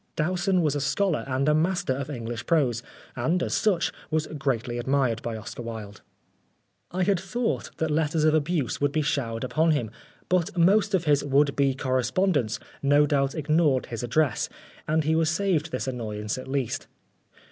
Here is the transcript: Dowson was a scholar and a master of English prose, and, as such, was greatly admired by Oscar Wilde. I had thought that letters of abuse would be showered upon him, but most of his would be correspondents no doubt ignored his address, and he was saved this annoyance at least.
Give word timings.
Dowson 0.15 0.63
was 0.63 0.73
a 0.73 0.81
scholar 0.81 1.23
and 1.27 1.47
a 1.47 1.53
master 1.53 1.93
of 1.95 2.09
English 2.09 2.47
prose, 2.47 2.81
and, 3.15 3.43
as 3.43 3.53
such, 3.53 3.91
was 4.09 4.25
greatly 4.25 4.79
admired 4.79 5.21
by 5.21 5.37
Oscar 5.37 5.61
Wilde. 5.61 6.01
I 6.89 7.03
had 7.03 7.19
thought 7.19 7.69
that 7.77 7.91
letters 7.91 8.23
of 8.23 8.33
abuse 8.33 8.81
would 8.81 8.91
be 8.91 9.03
showered 9.03 9.43
upon 9.43 9.73
him, 9.73 9.91
but 10.27 10.57
most 10.57 10.95
of 10.95 11.03
his 11.03 11.23
would 11.23 11.55
be 11.55 11.75
correspondents 11.75 12.59
no 12.81 13.05
doubt 13.05 13.35
ignored 13.35 13.85
his 13.85 14.01
address, 14.01 14.49
and 14.87 15.03
he 15.03 15.15
was 15.15 15.29
saved 15.29 15.69
this 15.71 15.87
annoyance 15.87 16.35
at 16.39 16.47
least. 16.47 16.87